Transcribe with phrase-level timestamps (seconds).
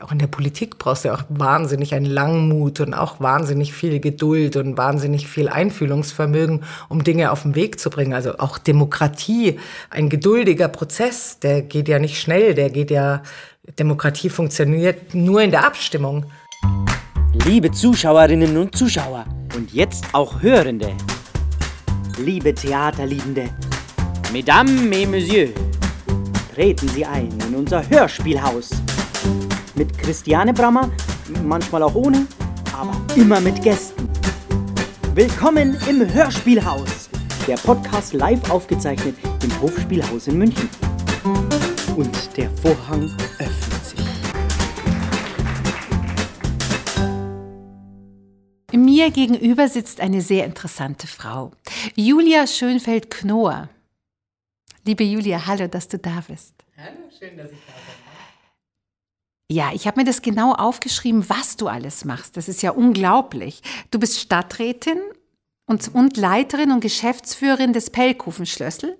[0.00, 3.98] Auch in der Politik brauchst du ja auch wahnsinnig einen Langmut und auch wahnsinnig viel
[3.98, 8.12] Geduld und wahnsinnig viel Einfühlungsvermögen, um Dinge auf den Weg zu bringen.
[8.12, 13.22] Also auch Demokratie, ein geduldiger Prozess, der geht ja nicht schnell, der geht ja,
[13.78, 16.26] Demokratie funktioniert nur in der Abstimmung.
[17.46, 19.24] Liebe Zuschauerinnen und Zuschauer
[19.54, 20.92] und jetzt auch Hörende,
[22.18, 23.48] liebe Theaterliebende,
[24.32, 25.50] Mesdames et Messieurs,
[26.54, 28.70] treten Sie ein in unser Hörspielhaus
[29.76, 30.90] mit Christiane Brammer,
[31.44, 32.26] manchmal auch ohne,
[32.72, 34.08] aber immer mit Gästen.
[35.14, 37.10] Willkommen im Hörspielhaus,
[37.46, 40.68] der Podcast live aufgezeichnet im Hofspielhaus in München.
[41.94, 43.04] Und der Vorhang
[43.38, 44.06] öffnet sich.
[48.72, 51.52] Mir gegenüber sitzt eine sehr interessante Frau,
[51.94, 53.68] Julia Schönfeld-Knohr.
[54.86, 56.54] Liebe Julia, hallo, dass du da bist.
[56.76, 57.95] Hallo, schön, dass ich da bin.
[59.50, 62.36] Ja, ich habe mir das genau aufgeschrieben, was du alles machst.
[62.36, 63.62] Das ist ja unglaublich.
[63.90, 65.00] Du bist Stadträtin
[65.66, 68.98] und, und Leiterin und Geschäftsführerin des Pellkufenschlössel.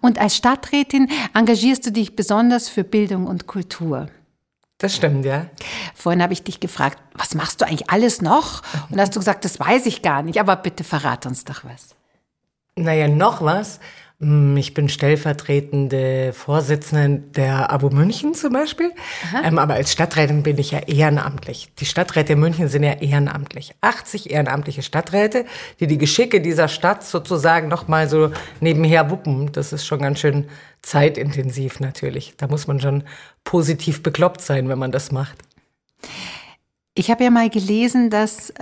[0.00, 4.08] Und als Stadträtin engagierst du dich besonders für Bildung und Kultur.
[4.78, 5.46] Das stimmt, ja.
[5.94, 8.62] Vorhin habe ich dich gefragt, was machst du eigentlich alles noch?
[8.90, 11.96] Und hast du gesagt, das weiß ich gar nicht, aber bitte verrat uns doch was.
[12.76, 13.80] Naja, noch was.
[14.20, 18.90] Hm, ich bin stellvertretende Vorsitzende der Abo München zum Beispiel.
[19.44, 21.68] Ähm, aber als Stadträtin bin ich ja ehrenamtlich.
[21.78, 23.74] Die Stadträte in München sind ja ehrenamtlich.
[23.80, 25.44] 80 ehrenamtliche Stadträte,
[25.78, 29.52] die die Geschicke dieser Stadt sozusagen noch mal so nebenher wuppen.
[29.52, 30.48] Das ist schon ganz schön
[30.82, 32.34] zeitintensiv natürlich.
[32.36, 33.04] Da muss man schon
[33.44, 35.38] positiv bekloppt sein, wenn man das macht.
[36.94, 38.52] Ich habe ja mal gelesen, dass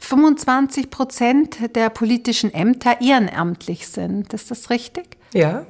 [0.00, 4.32] 25 Prozent der politischen Ämter ehrenamtlich sind.
[4.34, 5.16] Ist das richtig?
[5.32, 5.66] Ja,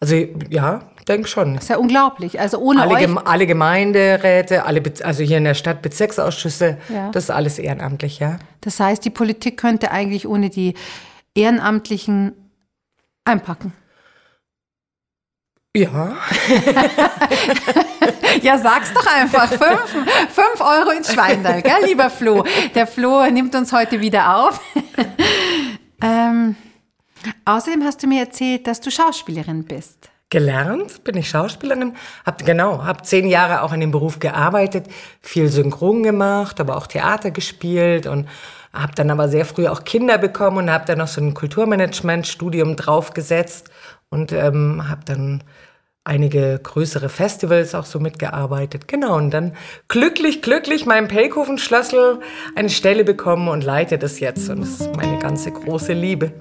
[0.00, 0.14] also
[0.50, 1.54] ja, denke schon.
[1.54, 2.38] Das ist ja unglaublich.
[2.40, 6.78] Also ohne alle, euch Gem alle Gemeinderäte, alle Be also hier in der Stadt Bezirksausschüsse,
[6.88, 7.10] Ja.
[7.10, 8.38] das ist alles ehrenamtlich, ja.
[8.60, 10.74] Das heißt, die Politik könnte eigentlich ohne die
[11.34, 12.32] Ehrenamtlichen
[13.24, 13.72] einpacken.
[15.76, 16.16] Ja,
[18.42, 19.48] Ja, sag's doch einfach.
[19.48, 19.90] Fünf,
[20.30, 22.44] fünf Euro ins Schweindal, gell, lieber Flo?
[22.74, 24.60] Der Flo nimmt uns heute wieder auf.
[26.02, 26.56] ähm,
[27.44, 30.10] außerdem hast du mir erzählt, dass du Schauspielerin bist.
[30.30, 31.94] gelernt bin ich Schauspielerin,
[32.26, 34.86] hab genau, hab zehn Jahre auch in dem Beruf gearbeitet,
[35.22, 38.28] viel Synchron gemacht, aber auch Theater gespielt und
[38.72, 42.74] habe dann aber sehr früh auch Kinder bekommen und habe dann noch so ein Kulturmanagement-Studium
[42.76, 43.70] draufgesetzt
[44.14, 45.42] und ähm, habe dann
[46.04, 48.86] einige größere Festivals auch so mitgearbeitet.
[48.86, 49.54] Genau, und dann
[49.88, 52.20] glücklich, glücklich meinem Pelkoven-Schlössel
[52.54, 54.48] eine Stelle bekommen und leite das jetzt.
[54.48, 56.32] Und das ist meine ganze große Liebe.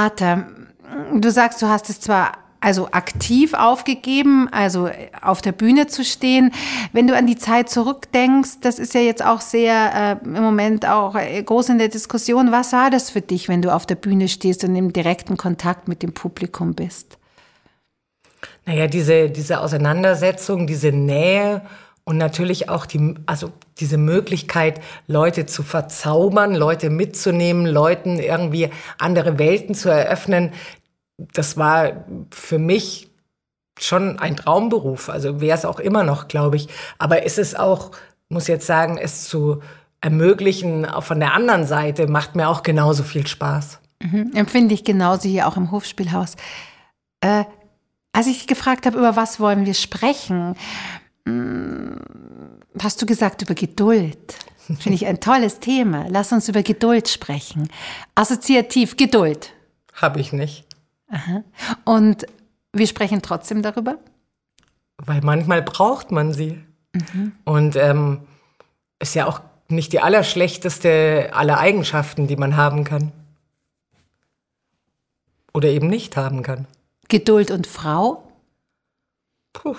[0.00, 0.46] Theater.
[1.14, 2.32] Du sagst, du hast es zwar
[2.62, 4.90] also aktiv aufgegeben, also
[5.22, 6.52] auf der Bühne zu stehen.
[6.92, 10.86] Wenn du an die Zeit zurückdenkst, das ist ja jetzt auch sehr äh, im Moment
[10.86, 12.52] auch äh, groß in der Diskussion.
[12.52, 15.88] Was war das für dich, wenn du auf der Bühne stehst und im direkten Kontakt
[15.88, 17.16] mit dem Publikum bist?
[18.66, 21.62] Naja, diese, diese Auseinandersetzung, diese Nähe
[22.10, 29.38] und natürlich auch die, also diese Möglichkeit, Leute zu verzaubern, Leute mitzunehmen, Leuten irgendwie andere
[29.38, 30.50] Welten zu eröffnen,
[31.18, 33.12] das war für mich
[33.78, 35.08] schon ein Traumberuf.
[35.08, 36.66] Also wäre es auch immer noch, glaube ich.
[36.98, 37.92] Aber ist es auch,
[38.28, 39.62] muss jetzt sagen, es zu
[40.00, 43.78] ermöglichen, auch von der anderen Seite, macht mir auch genauso viel Spaß.
[44.02, 46.34] Mhm, empfinde ich genauso hier auch im Hofspielhaus.
[47.20, 47.44] Äh,
[48.12, 50.56] als ich gefragt habe, über was wollen wir sprechen,
[52.82, 54.36] hast du gesagt über Geduld.
[54.78, 56.06] Finde ich ein tolles Thema.
[56.08, 57.68] Lass uns über Geduld sprechen.
[58.14, 59.52] Assoziativ Geduld.
[59.94, 60.64] Habe ich nicht.
[61.08, 61.42] Aha.
[61.84, 62.26] Und
[62.72, 63.98] wir sprechen trotzdem darüber?
[64.98, 66.62] Weil manchmal braucht man sie.
[66.92, 67.32] Mhm.
[67.44, 68.20] Und ähm,
[69.00, 73.12] ist ja auch nicht die allerschlechteste aller Eigenschaften, die man haben kann.
[75.52, 76.66] Oder eben nicht haben kann.
[77.08, 78.22] Geduld und Frau?
[79.52, 79.76] Puh.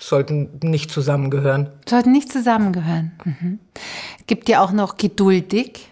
[0.00, 1.70] Sollten nicht zusammengehören.
[1.88, 3.18] Sollten nicht zusammengehören.
[3.24, 3.58] Mhm.
[4.26, 5.88] Gibt ja auch noch geduldig.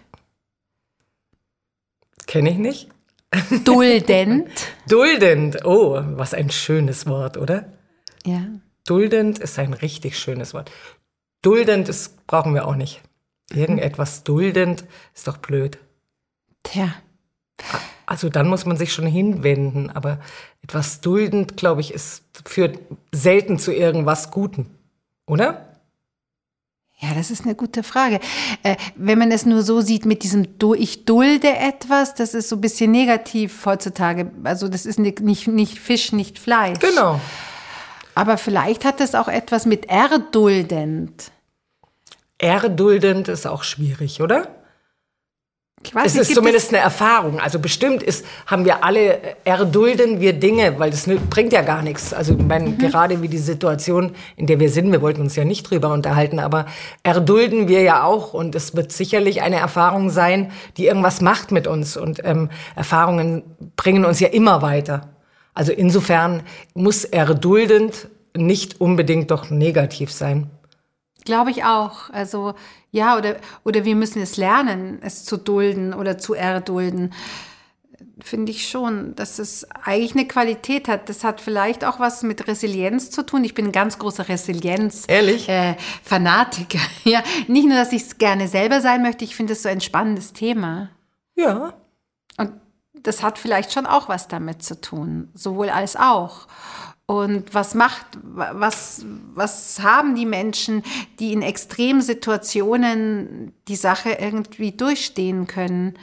[2.27, 2.89] Kenne ich nicht.
[3.63, 4.49] Duldend.
[4.87, 5.65] Duldend.
[5.65, 7.65] Oh, was ein schönes Wort, oder?
[8.25, 8.45] Ja.
[8.85, 10.71] Duldend ist ein richtig schönes Wort.
[11.41, 13.01] Duldend ist, brauchen wir auch nicht.
[13.51, 15.77] Irgendetwas duldend ist doch blöd.
[16.63, 16.95] Tja.
[18.05, 20.19] Also dann muss man sich schon hinwenden, aber
[20.61, 22.79] etwas duldend, glaube ich, ist, führt
[23.11, 24.69] selten zu irgendwas Guten,
[25.25, 25.65] oder?
[26.99, 28.19] Ja, das ist eine gute Frage.
[28.63, 32.47] Äh, wenn man es nur so sieht mit diesem du, ich dulde etwas, das ist
[32.47, 34.31] so ein bisschen negativ heutzutage.
[34.43, 36.79] Also das ist nicht, nicht Fisch, nicht Fleisch.
[36.79, 37.19] Genau.
[38.15, 41.31] Aber vielleicht hat das auch etwas mit erduldend.
[42.37, 44.47] Erduldend ist auch schwierig, oder?
[45.93, 47.39] Weiß, es ist zumindest eine Erfahrung.
[47.39, 51.81] Also bestimmt ist, haben wir alle, äh, erdulden wir Dinge, weil das bringt ja gar
[51.81, 52.13] nichts.
[52.13, 52.77] Also ich meine, mhm.
[52.77, 56.39] gerade wie die Situation, in der wir sind, wir wollten uns ja nicht drüber unterhalten,
[56.39, 56.65] aber
[57.03, 61.67] erdulden wir ja auch und es wird sicherlich eine Erfahrung sein, die irgendwas macht mit
[61.67, 63.43] uns und ähm, Erfahrungen
[63.75, 65.09] bringen uns ja immer weiter.
[65.53, 66.43] Also insofern
[66.73, 70.49] muss erduldend nicht unbedingt doch negativ sein.
[71.25, 72.11] Glaube ich auch.
[72.11, 72.53] Also
[72.95, 73.35] ja, oder,
[73.65, 77.13] oder wir müssen es lernen, es zu dulden oder zu erdulden.
[78.21, 81.09] Finde ich schon, dass es eigentlich eine Qualität hat.
[81.09, 83.43] Das hat vielleicht auch was mit Resilienz zu tun.
[83.43, 86.77] Ich bin ein ganz großer Resilienz-Fanatiker.
[86.77, 89.69] Äh, ja, nicht nur, dass ich es gerne selber sein möchte, ich finde es so
[89.69, 90.89] ein spannendes Thema.
[91.35, 91.73] Ja.
[92.37, 92.53] Und
[92.93, 96.47] das hat vielleicht schon auch was damit zu tun, sowohl als auch.
[97.07, 100.81] Und was macht, was, was haben die Menschen,
[101.19, 105.99] die in Extremsituationen die Sache irgendwie durchstehen können,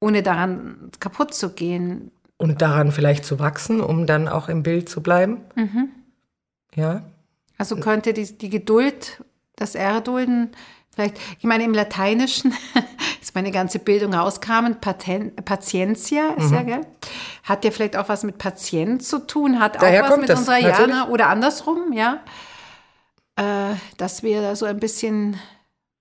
[0.00, 2.10] ohne daran kaputt zu gehen?
[2.38, 5.42] Und daran vielleicht zu wachsen, um dann auch im Bild zu bleiben?
[5.54, 5.90] Mhm.
[6.74, 7.04] Ja.
[7.56, 9.22] Also könnte die, die Geduld,
[9.54, 10.50] das Erdulden,
[10.92, 12.52] vielleicht, ich meine, im Lateinischen
[13.32, 16.54] ist meine ganze Bildung rauskam, Paten, Patientia ist mhm.
[16.54, 16.80] ja, gell?
[17.44, 20.40] Hat ja vielleicht auch was mit Patient zu tun, hat Daher auch was mit das,
[20.40, 22.20] unserer Jana oder andersrum, ja.
[23.36, 25.38] Äh, dass wir da so ein bisschen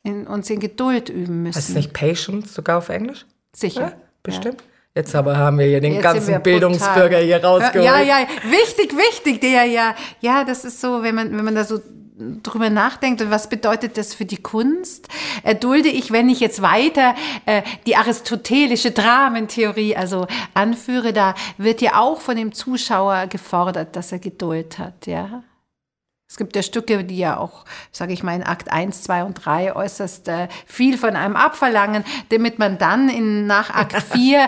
[0.04, 1.56] in, uns in Geduld üben müssen.
[1.56, 3.26] Heißt es nicht Patience sogar auf Englisch?
[3.54, 3.82] Sicher.
[3.82, 4.60] Ja, bestimmt.
[4.60, 4.68] Ja.
[4.96, 7.86] Jetzt aber haben wir hier den Jetzt ganzen Bildungsbürger hier rausgeholt.
[7.86, 11.64] Ja, ja, wichtig, wichtig, der ja, ja, das ist so, wenn man, wenn man da
[11.64, 11.80] so
[12.18, 15.08] drüber nachdenkt und was bedeutet das für die Kunst,
[15.44, 17.16] erdulde ich, wenn ich jetzt weiter
[17.46, 24.12] äh, die aristotelische Dramentheorie also anführe, da wird ja auch von dem Zuschauer gefordert, dass
[24.12, 25.44] er Geduld hat, ja.
[26.32, 29.34] Es gibt ja Stücke, die ja auch, sage ich mal, in Akt 1, 2 und
[29.34, 34.48] 3 äußerst äh, viel von einem abverlangen, damit man dann in, nach Akt 4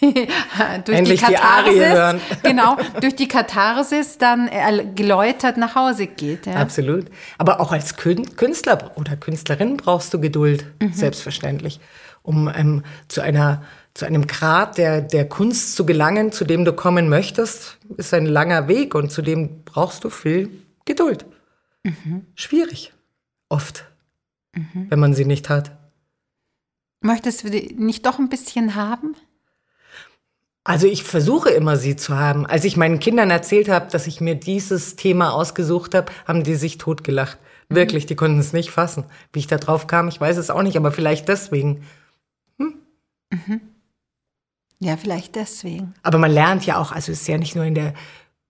[0.84, 6.46] durch Endlich die Katharsis, die genau, durch die Katharsis dann äh, geläutert nach Hause geht.
[6.46, 6.54] Ja.
[6.54, 7.06] Absolut.
[7.38, 10.92] Aber auch als Künstler oder Künstlerin brauchst du Geduld, mhm.
[10.92, 11.80] selbstverständlich,
[12.22, 13.62] um ähm, zu einer
[13.96, 18.26] zu einem Grad der, der Kunst zu gelangen, zu dem du kommen möchtest, ist ein
[18.26, 20.50] langer Weg und zu dem brauchst du viel
[20.84, 21.24] Geduld.
[21.82, 22.26] Mhm.
[22.34, 22.92] Schwierig.
[23.48, 23.86] Oft.
[24.54, 24.86] Mhm.
[24.90, 25.72] Wenn man sie nicht hat.
[27.00, 29.14] Möchtest du die nicht doch ein bisschen haben?
[30.66, 32.44] Also ich versuche immer, sie zu haben.
[32.44, 36.56] Als ich meinen Kindern erzählt habe, dass ich mir dieses Thema ausgesucht habe, haben die
[36.56, 37.38] sich totgelacht.
[37.68, 37.76] Mhm.
[37.76, 39.04] Wirklich, die konnten es nicht fassen.
[39.32, 41.84] Wie ich da drauf kam, ich weiß es auch nicht, aber vielleicht deswegen.
[42.58, 42.74] Hm?
[43.30, 43.60] Mhm.
[44.80, 45.94] Ja, vielleicht deswegen.
[46.02, 47.94] Aber man lernt ja auch, also es ist ja nicht nur in der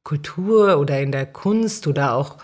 [0.03, 2.39] Kultur oder in der Kunst oder auch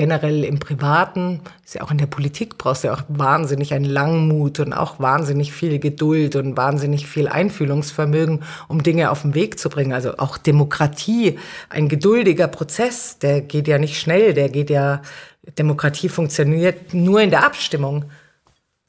[0.00, 3.84] generell im Privaten, ist ja auch in der Politik brauchst du ja auch wahnsinnig einen
[3.84, 9.58] Langmut und auch wahnsinnig viel Geduld und wahnsinnig viel Einfühlungsvermögen, um Dinge auf den Weg
[9.58, 9.92] zu bringen.
[9.92, 11.38] Also auch Demokratie,
[11.68, 15.02] ein geduldiger Prozess, der geht ja nicht schnell, der geht ja,
[15.58, 18.06] Demokratie funktioniert nur in der Abstimmung.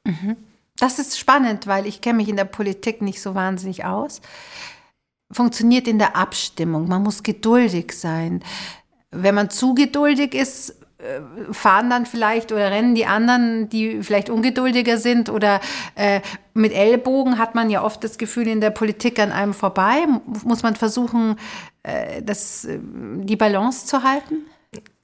[0.06, 0.38] Mhm.
[0.80, 4.22] Das ist spannend, weil ich kenne mich in der Politik nicht so wahnsinnig aus.
[5.30, 6.88] Funktioniert in der Abstimmung.
[6.88, 8.42] Man muss geduldig sein.
[9.12, 10.81] Wenn man zu geduldig ist,
[11.52, 15.60] fahren dann vielleicht oder rennen die anderen, die vielleicht ungeduldiger sind oder
[15.96, 16.22] äh,
[16.54, 20.06] mit Ellbogen hat man ja oft das Gefühl in der Politik an einem vorbei.
[20.44, 21.38] Muss man versuchen,
[21.84, 24.46] äh, das, äh, die Balance zu halten?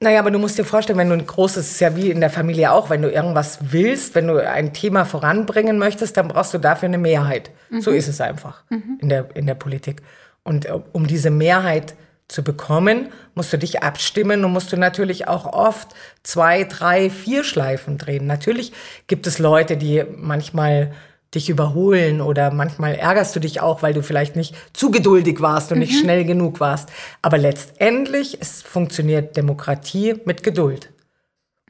[0.00, 2.30] Naja, aber du musst dir vorstellen, wenn du ein großes, ist ja wie in der
[2.30, 6.58] Familie auch, wenn du irgendwas willst, wenn du ein Thema voranbringen möchtest, dann brauchst du
[6.58, 7.50] dafür eine Mehrheit.
[7.68, 7.80] Mhm.
[7.80, 8.98] So ist es einfach mhm.
[9.00, 10.02] in, der, in der Politik.
[10.44, 11.96] Und äh, um diese Mehrheit zu
[12.42, 17.96] bekommen, musst du dich abstimmen und musst du natürlich auch oft zwei, drei, vier Schleifen
[17.96, 18.26] drehen.
[18.26, 18.72] Natürlich
[19.06, 20.92] gibt es Leute, die manchmal
[21.34, 25.72] dich überholen oder manchmal ärgerst du dich auch, weil du vielleicht nicht zu geduldig warst
[25.72, 25.84] und mhm.
[25.84, 26.90] nicht schnell genug warst.
[27.22, 30.92] Aber letztendlich es funktioniert Demokratie mit Geduld,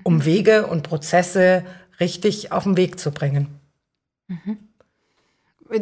[0.04, 0.24] um mhm.
[0.24, 1.64] Wege und Prozesse
[1.98, 3.48] richtig auf den Weg zu bringen.
[4.28, 4.67] Mhm.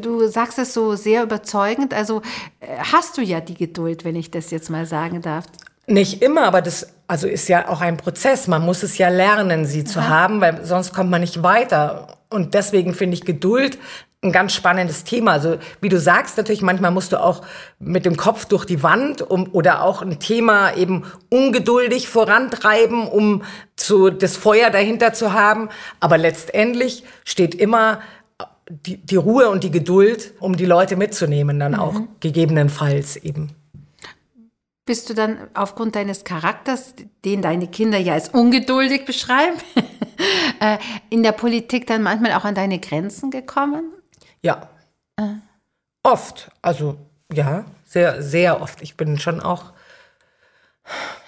[0.01, 1.95] Du sagst es so sehr überzeugend.
[1.95, 2.23] Also
[2.61, 5.45] äh, hast du ja die Geduld, wenn ich das jetzt mal sagen darf.
[5.87, 8.49] Nicht immer, aber das also ist ja auch ein Prozess.
[8.49, 10.09] Man muss es ja lernen, sie zu ja.
[10.09, 12.19] haben, weil sonst kommt man nicht weiter.
[12.29, 13.79] Und deswegen finde ich Geduld
[14.23, 15.33] ein ganz spannendes Thema.
[15.33, 17.43] Also wie du sagst, natürlich manchmal musst du auch
[17.79, 23.43] mit dem Kopf durch die Wand um, oder auch ein Thema eben ungeduldig vorantreiben, um
[23.79, 25.69] so das Feuer dahinter zu haben.
[26.01, 28.01] Aber letztendlich steht immer
[28.69, 31.79] die, die Ruhe und die Geduld, um die Leute mitzunehmen, dann mhm.
[31.79, 33.51] auch gegebenenfalls eben.
[34.85, 36.95] Bist du dann aufgrund deines Charakters,
[37.25, 39.57] den deine Kinder ja als ungeduldig beschreiben,
[40.61, 40.79] äh,
[41.11, 43.93] in der Politik dann manchmal auch an deine Grenzen gekommen?
[44.43, 44.69] Ja.
[45.17, 45.35] Äh.
[46.05, 46.51] Oft.
[46.63, 46.99] Also
[47.33, 48.81] ja, sehr, sehr oft.
[48.81, 49.73] Ich bin schon auch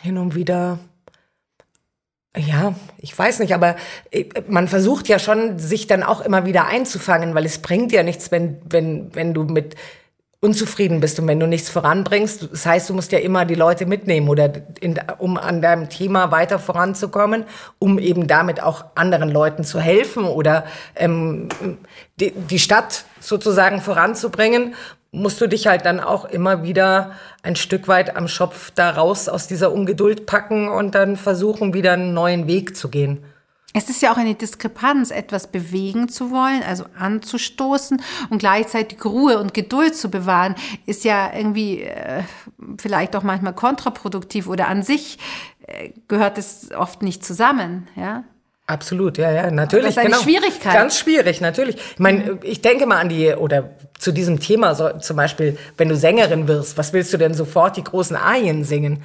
[0.02, 0.78] hin und wieder
[2.38, 3.76] ja, ich weiß nicht, aber
[4.10, 8.02] äh, man versucht ja schon, sich dann auch immer wieder einzufangen, weil es bringt ja
[8.02, 9.76] nichts, wenn, wenn, wenn du mit
[10.40, 12.50] unzufrieden bist und wenn du nichts voranbringst.
[12.52, 16.30] Das heißt, du musst ja immer die Leute mitnehmen oder in, um an deinem Thema
[16.30, 17.44] weiter voranzukommen,
[17.80, 20.64] um eben damit auch anderen Leuten zu helfen oder
[20.94, 21.48] ähm,
[22.20, 24.74] die, die Stadt sozusagen voranzubringen
[25.12, 27.12] musst du dich halt dann auch immer wieder
[27.42, 31.92] ein Stück weit am Schopf da raus aus dieser Ungeduld packen und dann versuchen, wieder
[31.92, 33.24] einen neuen Weg zu gehen.
[33.74, 38.00] Es ist ja auch eine Diskrepanz, etwas bewegen zu wollen, also anzustoßen
[38.30, 40.54] und gleichzeitig Ruhe und Geduld zu bewahren,
[40.86, 42.22] ist ja irgendwie äh,
[42.78, 45.18] vielleicht auch manchmal kontraproduktiv oder an sich
[45.66, 48.24] äh, gehört es oft nicht zusammen, ja.
[48.68, 49.86] Absolut, ja, ja, natürlich.
[49.86, 50.22] Das ist eine genau.
[50.22, 50.74] Schwierigkeit.
[50.74, 51.76] Ganz schwierig, natürlich.
[51.76, 55.88] Ich meine, ich denke mal an die, oder zu diesem Thema, so, zum Beispiel, wenn
[55.88, 59.02] du Sängerin wirst, was willst du denn sofort die großen Arien singen?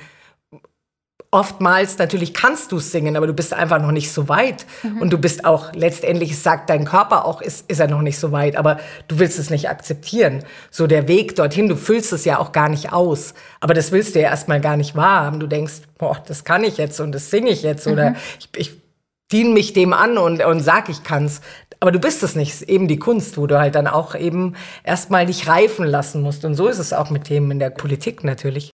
[1.32, 4.66] Oftmals natürlich kannst du es singen, aber du bist einfach noch nicht so weit.
[4.84, 5.02] Mhm.
[5.02, 8.34] Und du bist auch, letztendlich sagt dein Körper auch, ist, ist er noch nicht so
[8.34, 10.44] weit, aber du willst es nicht akzeptieren.
[10.72, 13.34] So der Weg dorthin, du füllst es ja auch gar nicht aus.
[13.62, 15.40] Aber das willst du ja erstmal gar nicht wahrhaben.
[15.40, 17.94] Du denkst, boah, das kann ich jetzt und das singe ich jetzt mhm.
[17.94, 18.83] oder ich, ich
[19.34, 21.42] diene mich dem an und, und sag, ich kann's.
[21.80, 24.54] Aber du bist es nicht, eben die Kunst, wo du halt dann auch eben
[24.86, 26.46] erstmal dich reifen lassen musst.
[26.46, 28.72] Und so ist es auch mit Themen in der Politik natürlich.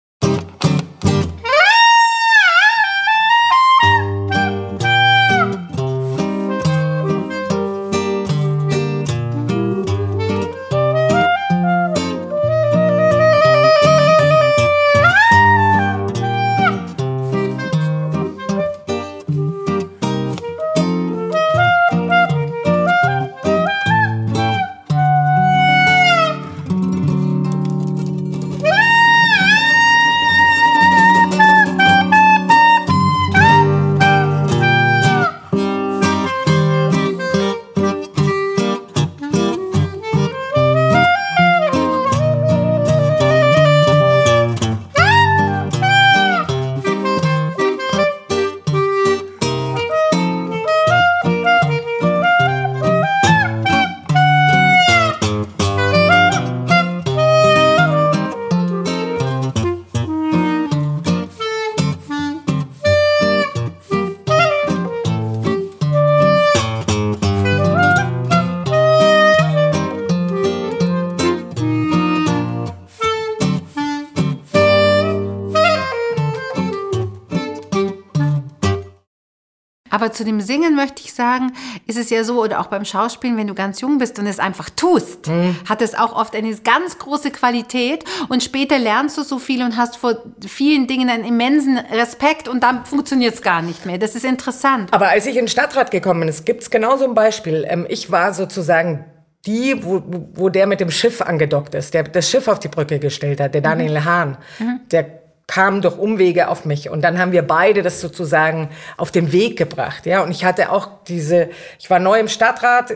[80.08, 81.52] Aber zu dem Singen möchte ich sagen,
[81.86, 84.40] ist es ja so, oder auch beim Schauspielen, wenn du ganz jung bist und es
[84.40, 85.58] einfach tust, mhm.
[85.68, 89.76] hat es auch oft eine ganz große Qualität und später lernst du so viel und
[89.76, 93.98] hast vor vielen Dingen einen immensen Respekt und dann funktioniert es gar nicht mehr.
[93.98, 94.94] Das ist interessant.
[94.94, 97.66] Aber als ich in den Stadtrat gekommen bin, gibt es genau so ein Beispiel.
[97.68, 99.04] Ähm, ich war sozusagen
[99.46, 100.02] die, wo,
[100.36, 103.54] wo der mit dem Schiff angedockt ist, der das Schiff auf die Brücke gestellt hat,
[103.54, 104.06] der Daniel mhm.
[104.06, 104.80] Hahn, mhm.
[104.90, 109.32] der kam durch Umwege auf mich und dann haben wir beide das sozusagen auf den
[109.32, 110.22] Weg gebracht, ja.
[110.22, 111.50] Und ich hatte auch diese,
[111.80, 112.94] ich war neu im Stadtrat,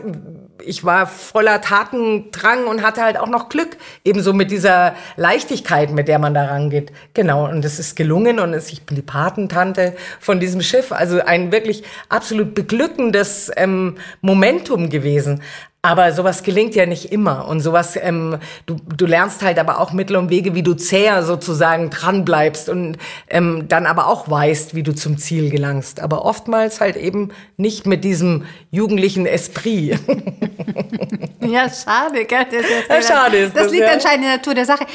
[0.64, 6.08] ich war voller Tatendrang und hatte halt auch noch Glück, ebenso mit dieser Leichtigkeit, mit
[6.08, 6.92] der man da rangeht.
[7.14, 11.20] Genau, und es ist gelungen und es, ich bin die Patentante von diesem Schiff, also
[11.20, 15.42] ein wirklich absolut beglückendes ähm, Momentum gewesen.
[15.84, 17.48] Aber sowas gelingt ja nicht immer.
[17.48, 21.24] Und sowas, ähm, du, du lernst halt aber auch Mittel und Wege, wie du zäher
[21.24, 25.98] sozusagen dranbleibst und ähm, dann aber auch weißt, wie du zum Ziel gelangst.
[25.98, 29.98] Aber oftmals halt eben nicht mit diesem jugendlichen Esprit.
[31.40, 32.46] ja, schade, gell?
[32.48, 33.92] Das, das, ja, schade ist das, das liegt ja.
[33.92, 34.86] anscheinend in der Natur der Sache.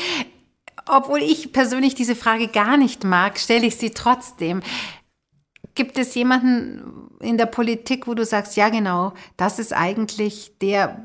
[0.86, 4.62] Obwohl ich persönlich diese Frage gar nicht mag, stelle ich sie trotzdem.
[5.76, 11.02] Gibt es jemanden in der Politik, wo du sagst, ja genau, das ist eigentlich der,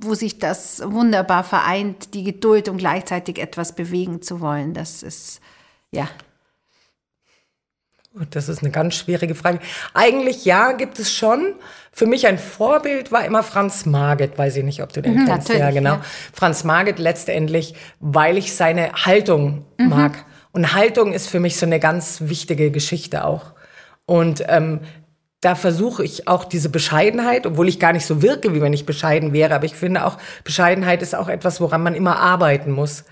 [0.00, 4.74] wo sich das wunderbar vereint, die Geduld und gleichzeitig etwas bewegen zu wollen?
[4.74, 5.40] Das ist,
[5.90, 6.08] ja.
[8.30, 9.60] Das ist eine ganz schwierige Frage.
[9.92, 11.54] Eigentlich ja, gibt es schon.
[11.92, 15.26] Für mich ein Vorbild war immer Franz Marget, weiß ich nicht, ob du den mhm,
[15.26, 15.50] kennst.
[15.50, 15.96] Ja, genau.
[15.96, 16.04] Ja.
[16.32, 19.88] Franz Marget letztendlich, weil ich seine Haltung mhm.
[19.90, 20.24] mag.
[20.52, 23.52] Und Haltung ist für mich so eine ganz wichtige Geschichte auch.
[24.06, 24.80] Und ähm,
[25.40, 28.86] da versuche ich auch diese Bescheidenheit, obwohl ich gar nicht so wirke, wie wenn ich
[28.86, 33.04] bescheiden wäre, aber ich finde auch, Bescheidenheit ist auch etwas, woran man immer arbeiten muss.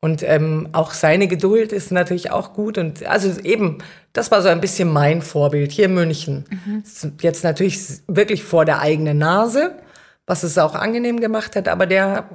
[0.00, 2.76] Und ähm, auch seine Geduld ist natürlich auch gut.
[2.76, 3.78] Und also eben,
[4.12, 6.44] das war so ein bisschen mein Vorbild hier in München.
[6.50, 6.82] Mhm.
[7.22, 9.78] Jetzt natürlich wirklich vor der eigenen Nase,
[10.26, 12.28] was es auch angenehm gemacht hat, aber der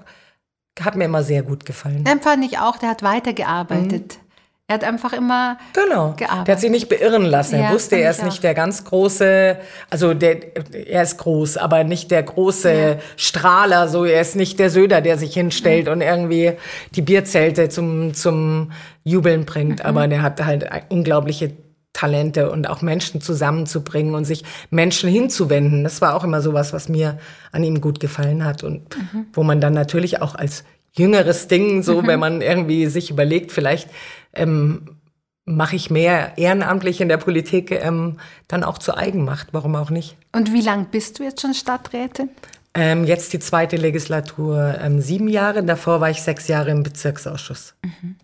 [0.82, 2.04] hat mir immer sehr gut gefallen.
[2.06, 4.18] Den fand ich auch, der hat weitergearbeitet.
[4.18, 4.29] Mhm.
[4.70, 6.14] Er hat einfach immer genau.
[6.16, 6.48] gearbeitet.
[6.48, 7.56] Der hat sich nicht beirren lassen.
[7.56, 9.58] Er ja, wusste, er ist nicht der ganz große,
[9.90, 10.56] also der,
[10.88, 12.96] er ist groß, aber nicht der große ja.
[13.18, 13.88] Strahler.
[13.88, 15.94] So, er ist nicht der Söder, der sich hinstellt mhm.
[15.94, 16.52] und irgendwie
[16.94, 18.72] die Bierzelte zum, zum
[19.04, 19.80] Jubeln bringt.
[19.80, 19.86] Mhm.
[19.86, 21.54] Aber der hat halt unglaubliche
[21.94, 25.84] Talente und auch Menschen zusammenzubringen und sich Menschen hinzuwenden.
[25.84, 27.18] Das war auch immer so was, was mir
[27.52, 29.26] an ihm gut gefallen hat und mhm.
[29.34, 32.08] wo man dann natürlich auch als jüngeres Ding, so mhm.
[32.08, 33.90] wenn man irgendwie sich überlegt, vielleicht
[34.34, 34.98] ähm,
[35.46, 39.50] mache ich mehr ehrenamtlich in der Politik, ähm, dann auch zur Eigenmacht.
[39.52, 40.16] Warum auch nicht?
[40.32, 42.30] Und wie lange bist du jetzt schon Stadträtin?
[42.76, 45.64] Ähm, jetzt die zweite Legislatur, ähm, sieben Jahre.
[45.64, 47.74] Davor war ich sechs Jahre im Bezirksausschuss.
[47.84, 48.16] Mhm.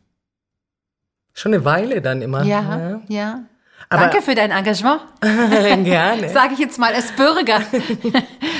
[1.33, 2.43] Schon eine Weile dann immer.
[2.43, 3.01] Ja, ja.
[3.07, 3.43] ja.
[3.89, 5.01] Aber Danke für dein Engagement.
[5.21, 6.29] Gerne.
[6.29, 7.61] Sage ich jetzt mal als Bürger.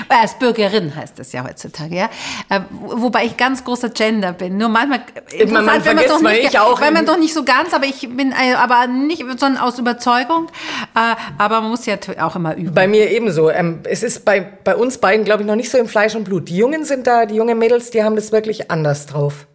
[0.08, 2.10] Äh, als Bürgerin heißt das ja heutzutage, ja.
[2.50, 4.56] Äh, wobei ich ganz großer Gender bin.
[4.56, 5.00] Nur manchmal
[5.48, 8.02] man, man man doch nicht, ich auch weil man doch nicht so ganz, aber ich
[8.16, 10.48] bin äh, aber nicht sondern aus Überzeugung.
[10.94, 12.76] Aber man muss ja auch immer üben.
[12.76, 13.50] Bei mir ebenso.
[13.50, 16.26] Ähm, es ist bei, bei uns beiden, glaube ich, noch nicht so im Fleisch und
[16.26, 16.50] Blut.
[16.50, 19.48] Die Jungen sind da, die jungen Mädels, die haben das wirklich anders drauf.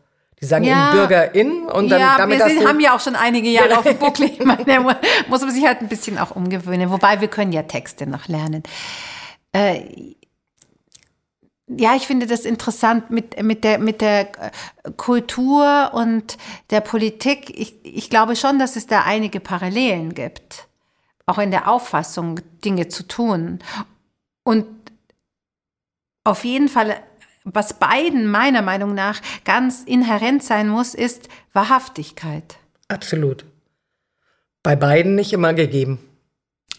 [0.43, 3.15] Die sagen ja, eben Bürgerin und dann ja, damit wir sind, haben ja auch schon
[3.15, 4.31] einige Jahre auf dem Buckel.
[4.39, 4.81] Da
[5.29, 6.91] muss man sich halt ein bisschen auch umgewöhnen.
[6.91, 8.63] Wobei wir können ja Texte noch lernen.
[9.53, 10.15] Äh,
[11.67, 14.29] ja, ich finde das interessant mit, mit, der, mit der
[14.97, 16.37] Kultur und
[16.71, 17.51] der Politik.
[17.59, 20.67] Ich, ich glaube schon, dass es da einige Parallelen gibt.
[21.27, 23.61] Auch in der Auffassung, Dinge zu tun.
[24.43, 24.67] Und
[26.25, 26.97] auf jeden Fall
[27.53, 32.59] was beiden meiner Meinung nach ganz inhärent sein muss, ist Wahrhaftigkeit.
[32.89, 33.45] Absolut.
[34.63, 35.99] Bei beiden nicht immer gegeben.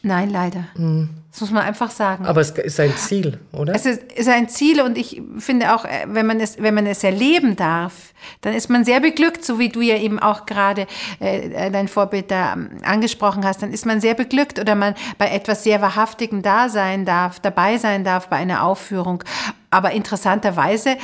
[0.04, 0.66] Nein, leider.
[0.76, 1.10] Mhm.
[1.32, 2.26] Das muss man einfach sagen.
[2.26, 3.74] Aber es ist ein Ziel, oder?
[3.74, 6.86] Es ist, ist, ein Ziel und ich finde auch, äh, wenn man, es, wenn man
[6.86, 10.88] es erleben darf, dann ist man sehr beglückt, so wie du ja eben auch gerade
[11.20, 15.30] äh, dein Vorbild da ähm, angesprochen hast, dann ist man sehr beglückt oder man bei
[15.30, 19.24] etwas sehr Wahrhaftigem da sein darf, dabei sein darf bei einer Aufführung.
[19.72, 20.98] Aber interessanterweise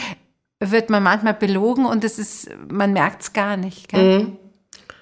[0.60, 3.93] wird man manchmal belogen und es ist, man merkt es gar nicht.
[3.93, 4.38] Mhm.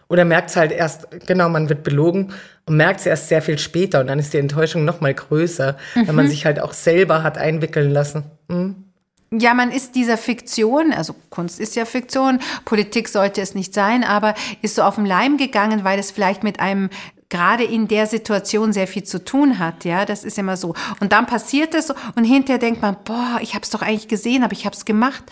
[0.08, 2.32] Oder merkt es halt erst, genau, man wird belogen
[2.65, 5.78] und merkt es erst sehr viel später und dann ist die Enttäuschung noch mal größer,
[5.95, 6.08] mhm.
[6.08, 6.30] wenn man mhm.
[6.30, 8.23] sich halt auch selber hat einwickeln lassen.
[8.47, 8.86] Mhm.
[9.32, 14.04] Ja, man ist dieser Fiktion, also Kunst ist ja Fiktion, Politik sollte es nicht sein,
[14.04, 16.89] aber ist so auf den Leim gegangen, weil es vielleicht mit einem
[17.36, 20.74] gerade in der Situation sehr viel zu tun hat, ja, das ist immer so.
[21.02, 24.43] Und dann passiert es und hinterher denkt man, boah, ich habe es doch eigentlich gesehen,
[24.43, 25.24] aber ich habe es gemacht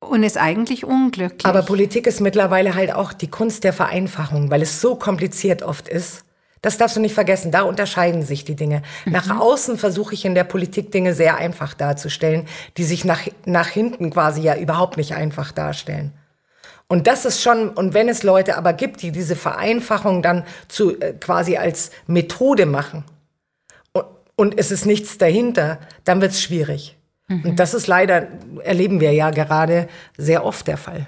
[0.00, 1.44] und ist eigentlich unglücklich.
[1.44, 5.88] Aber Politik ist mittlerweile halt auch die Kunst der Vereinfachung, weil es so kompliziert oft
[5.88, 6.24] ist
[6.62, 7.52] Das darfst du nicht vergessen.
[7.52, 8.82] Da unterscheiden sich die Dinge.
[9.04, 9.12] Mhm.
[9.12, 12.46] Nach außen versuche ich in der Politik Dinge sehr einfach darzustellen,
[12.78, 16.12] die sich nach, nach hinten quasi ja überhaupt nicht einfach darstellen.
[16.88, 20.98] Und das ist schon, und wenn es Leute aber gibt, die diese Vereinfachung dann zu,
[21.00, 23.04] äh, quasi als Methode machen
[23.92, 24.04] und,
[24.36, 26.96] und es ist nichts dahinter, dann wird es schwierig.
[27.28, 27.44] Mhm.
[27.44, 28.28] Und das ist leider,
[28.64, 31.06] erleben wir ja gerade sehr oft der Fall.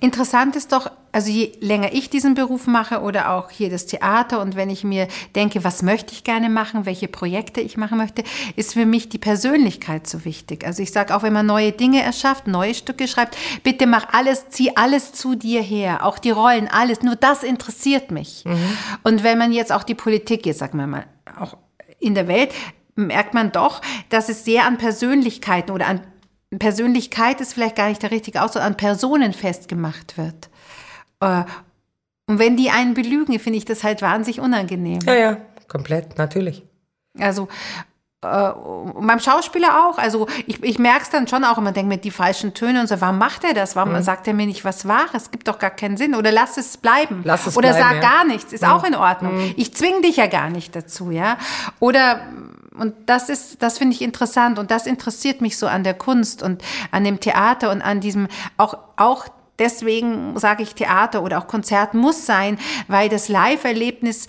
[0.00, 4.40] Interessant ist doch, also je länger ich diesen Beruf mache oder auch hier das Theater
[4.40, 8.22] und wenn ich mir denke, was möchte ich gerne machen, welche Projekte ich machen möchte,
[8.56, 10.66] ist für mich die Persönlichkeit so wichtig.
[10.66, 14.50] Also ich sage auch, wenn man neue Dinge erschafft, neue Stücke schreibt, bitte mach alles,
[14.50, 18.44] zieh alles zu dir her, auch die Rollen, alles, nur das interessiert mich.
[18.44, 18.78] Mhm.
[19.02, 21.06] Und wenn man jetzt auch die Politik, jetzt sagen wir mal,
[21.38, 21.56] auch
[22.00, 22.52] in der Welt,
[22.96, 23.80] merkt man doch,
[24.10, 26.00] dass es sehr an Persönlichkeiten oder an
[26.56, 30.48] Persönlichkeit ist vielleicht gar nicht der richtige Ausdruck, an Personen festgemacht wird.
[31.20, 31.44] Äh,
[32.26, 35.00] und wenn die einen belügen, finde ich das halt wahnsinnig unangenehm.
[35.04, 36.62] Ja, ja, komplett, natürlich.
[37.18, 37.48] Also,
[38.20, 38.50] äh,
[39.00, 39.98] beim Schauspieler auch.
[39.98, 42.88] Also ich, ich merke es dann schon auch, man denkt mit die falschen Töne und
[42.88, 43.76] so, warum macht er das?
[43.76, 44.02] Warum mhm.
[44.02, 45.22] sagt er mir nicht was Wahres?
[45.22, 46.16] Es gibt doch gar keinen Sinn.
[46.16, 47.20] Oder lass es bleiben.
[47.24, 48.00] Lass es Oder bleiben, sag ja.
[48.00, 48.70] gar nichts, ist mhm.
[48.70, 49.36] auch in Ordnung.
[49.36, 49.54] Mhm.
[49.56, 51.38] Ich zwinge dich ja gar nicht dazu, ja.
[51.78, 52.22] Oder
[52.78, 56.42] und das ist, das finde ich interessant und das interessiert mich so an der Kunst
[56.42, 61.46] und an dem Theater und an diesem auch, auch deswegen sage ich Theater oder auch
[61.46, 64.26] Konzert muss sein, weil das Live-Erlebnis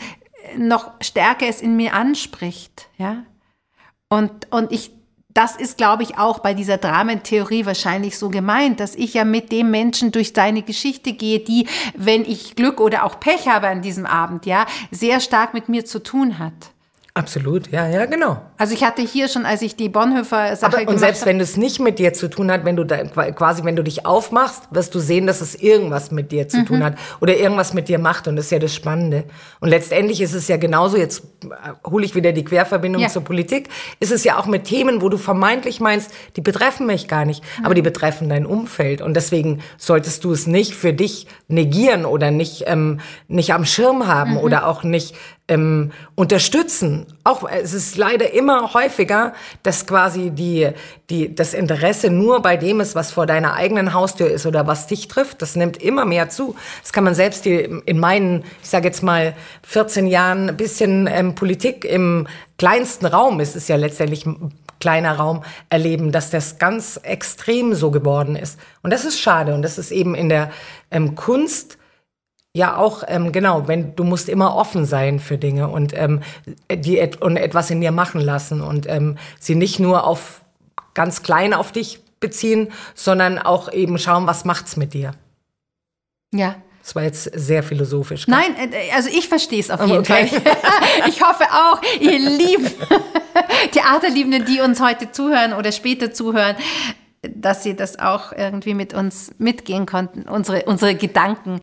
[0.57, 3.23] noch stärker es in mir anspricht, ja.
[4.09, 4.91] Und, und ich,
[5.29, 9.51] das ist, glaube ich, auch bei dieser Dramentheorie wahrscheinlich so gemeint, dass ich ja mit
[9.51, 13.83] dem Menschen durch seine Geschichte gehe, die, wenn ich Glück oder auch Pech habe an
[13.83, 16.71] diesem Abend, ja, sehr stark mit mir zu tun hat.
[17.19, 18.41] Absolut, ja, ja, genau.
[18.57, 21.57] Also ich hatte hier schon, als ich die Bonhoeffer Sache Aber, Und selbst wenn es
[21.57, 24.95] nicht mit dir zu tun hat, wenn du da, quasi, wenn du dich aufmachst, wirst
[24.95, 26.65] du sehen, dass es irgendwas mit dir zu mhm.
[26.65, 29.25] tun hat oder irgendwas mit dir macht und das ist ja das Spannende.
[29.59, 33.09] Und letztendlich ist es ja genauso, jetzt äh, hole ich wieder die Querverbindung ja.
[33.09, 33.67] zur Politik,
[33.99, 37.43] ist es ja auch mit Themen, wo du vermeintlich meinst, die betreffen mich gar nicht,
[37.59, 37.65] mhm.
[37.65, 42.31] aber die betreffen dein Umfeld und deswegen solltest du es nicht für dich negieren oder
[42.31, 44.37] nicht, ähm, nicht am Schirm haben mhm.
[44.37, 45.15] oder auch nicht
[45.49, 47.07] ähm, unterstützen.
[47.23, 49.33] Auch es ist leider immer häufiger,
[49.63, 50.69] dass quasi die,
[51.09, 54.87] die, das Interesse nur bei dem ist, was vor deiner eigenen Haustür ist oder was
[54.87, 55.41] dich trifft.
[55.41, 56.55] Das nimmt immer mehr zu.
[56.81, 61.07] Das kann man selbst die, in meinen, ich sage jetzt mal, 14 Jahren ein bisschen
[61.11, 66.57] ähm, Politik im kleinsten Raum, es ist ja letztendlich ein kleiner Raum, erleben, dass das
[66.57, 68.59] ganz extrem so geworden ist.
[68.81, 69.53] Und das ist schade.
[69.53, 70.51] Und das ist eben in der
[70.91, 71.78] ähm, Kunst
[72.55, 76.21] ja, auch, ähm, genau, wenn du musst immer offen sein für Dinge und, ähm,
[76.71, 80.41] die et und etwas in dir machen lassen und ähm, sie nicht nur auf
[80.95, 85.11] ganz klein auf dich beziehen, sondern auch eben schauen, was macht's mit dir.
[86.33, 86.55] Ja.
[86.81, 88.25] Das war jetzt sehr philosophisch.
[88.25, 88.35] Gell?
[88.35, 90.27] Nein, äh, also ich verstehe es auf jeden okay.
[90.27, 90.41] Fall.
[91.07, 92.67] Ich hoffe auch, ihr lieben
[93.71, 96.55] Theaterliebenden, die uns heute zuhören oder später zuhören,
[97.21, 101.61] dass sie das auch irgendwie mit uns mitgehen konnten, unsere, unsere Gedanken.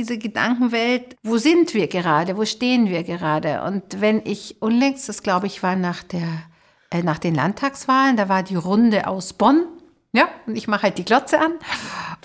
[0.00, 3.62] Diese Gedankenwelt, wo sind wir gerade, wo stehen wir gerade?
[3.62, 6.26] Und wenn ich unlängst, das glaube ich war nach der
[6.90, 9.66] äh, nach den Landtagswahlen, da war die Runde aus Bonn
[10.12, 11.52] ja, und ich mache halt die Glotze an.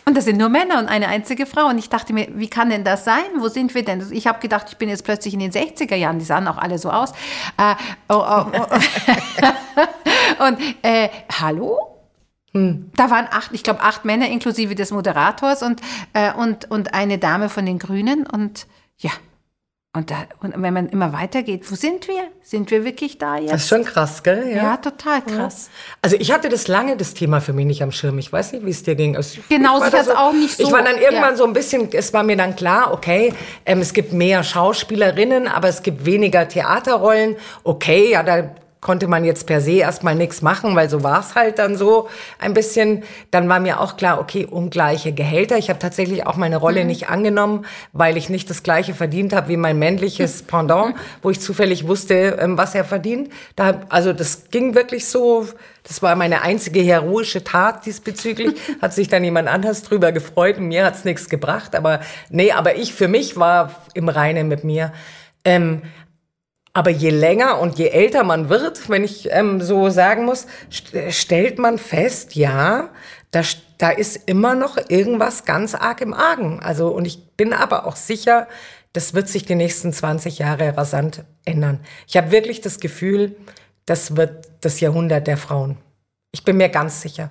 [0.06, 1.68] Und das sind nur Männer und eine einzige Frau.
[1.68, 3.24] Und ich dachte mir, wie kann denn das sein?
[3.38, 4.04] Wo sind wir denn?
[4.12, 6.18] Ich habe gedacht, ich bin jetzt plötzlich in den 60er Jahren.
[6.18, 7.12] Die sahen auch alle so aus.
[7.58, 7.76] Äh,
[8.10, 10.44] oh, oh, oh.
[10.48, 11.10] und äh,
[11.40, 11.95] hallo?
[12.56, 12.90] Hm.
[12.96, 15.82] Da waren acht, ich glaube, acht Männer inklusive des Moderators und,
[16.14, 18.26] äh, und, und eine Dame von den Grünen.
[18.26, 18.66] Und
[18.98, 19.12] ja,
[19.94, 22.24] und, da, und wenn man immer weitergeht, wo sind wir?
[22.42, 23.52] Sind wir wirklich da jetzt?
[23.52, 24.50] Das ist schon krass, gell?
[24.50, 25.70] Ja, ja total krass.
[25.70, 25.96] Ja.
[26.02, 28.18] Also ich hatte das lange, das Thema für mich nicht am Schirm.
[28.20, 29.18] Ich weiß nicht, wie es dir ging.
[29.18, 30.64] Also genau, ich hatte so, auch nicht so.
[30.64, 31.36] Ich war dann irgendwann ja.
[31.36, 33.34] so ein bisschen, es war mir dann klar, okay,
[33.66, 37.36] ähm, es gibt mehr Schauspielerinnen, aber es gibt weniger Theaterrollen.
[37.64, 38.50] Okay, ja, da
[38.86, 42.08] konnte man jetzt per se erstmal nichts machen, weil so war es halt dann so
[42.38, 43.02] ein bisschen.
[43.32, 45.58] Dann war mir auch klar, okay, ungleiche Gehälter.
[45.58, 46.88] Ich habe tatsächlich auch meine Rolle mhm.
[46.88, 51.40] nicht angenommen, weil ich nicht das gleiche verdient habe wie mein männliches Pendant, wo ich
[51.40, 53.32] zufällig wusste, ähm, was er verdient.
[53.56, 55.48] Da, also das ging wirklich so.
[55.82, 58.54] Das war meine einzige heroische Tat diesbezüglich.
[58.84, 61.76] Hat sich dann jemand anders drüber gefreut und mir hat's nichts gebracht.
[61.76, 64.94] Aber nee, aber ich für mich war im Reinen mit mir.
[65.44, 65.82] Ähm,
[66.76, 70.92] aber je länger und je älter man wird, wenn ich ähm, so sagen muss, st
[71.10, 72.90] stellt man fest, ja,
[73.32, 73.44] da,
[73.78, 76.60] da ist immer noch irgendwas ganz arg im Argen.
[76.60, 78.50] Also, und ich bin aber auch sicher,
[78.92, 81.80] das wird sich die nächsten 20 Jahre rasant ändern.
[82.08, 83.38] Ich habe wirklich das Gefühl,
[83.86, 85.78] das wird das Jahrhundert der Frauen.
[86.34, 87.30] Ich bin mir ganz sicher.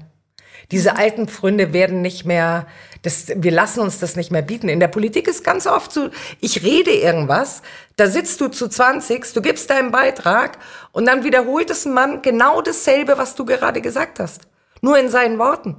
[0.70, 2.66] Diese alten Pfründe werden nicht mehr,
[3.03, 4.68] das, wir lassen uns das nicht mehr bieten.
[4.68, 7.62] In der Politik ist ganz oft so, ich rede irgendwas,
[7.96, 10.59] da sitzt du zu 20, du gibst deinen Beitrag
[10.92, 14.42] und dann wiederholt es ein Mann genau dasselbe, was du gerade gesagt hast.
[14.81, 15.77] Nur in seinen Worten.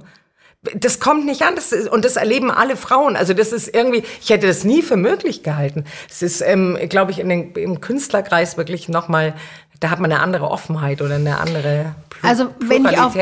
[0.74, 3.14] Das kommt nicht an, das ist, und das erleben alle Frauen.
[3.14, 5.84] Also das ist irgendwie, ich hätte das nie für möglich gehalten.
[6.10, 9.34] Es ist, ähm, glaube ich, in den, im Künstlerkreis wirklich nochmal
[9.80, 13.14] da hat man eine andere Offenheit oder eine andere Pl also wenn ich auch,